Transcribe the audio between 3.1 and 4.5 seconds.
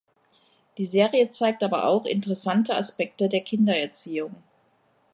der Kindererziehung.